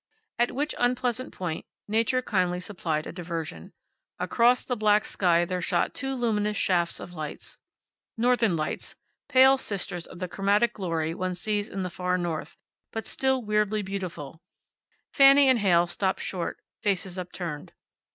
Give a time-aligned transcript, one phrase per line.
[0.39, 3.71] At which unpleasant point Nature kindly supplied a diversion.
[4.17, 7.59] Across the black sky there shot two luminous shafts of lights.
[8.17, 8.95] Northern lights,
[9.29, 12.57] pale sisters of the chromatic glory one sees in the far north,
[12.91, 14.41] but still weirdly beautiful.
[15.13, 17.73] Fanny and Heyl stopped short, faces upturned.